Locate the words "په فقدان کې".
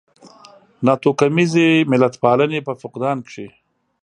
2.67-3.45